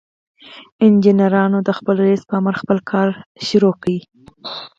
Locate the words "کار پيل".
2.91-3.61